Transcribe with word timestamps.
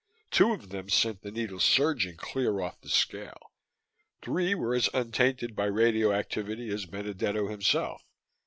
Two 0.31 0.51
of 0.51 0.69
them 0.69 0.89
sent 0.89 1.21
the 1.21 1.29
needle 1.29 1.59
surging 1.59 2.17
clear 2.17 2.59
off 2.59 2.81
the 2.81 2.89
scale; 2.89 3.51
three 4.23 4.55
were 4.55 4.73
as 4.73 4.89
untainted 4.95 5.55
by 5.55 5.65
radioactivity 5.65 6.71
as 6.71 6.87
Benedetto 6.87 7.47
himself. 7.49 8.01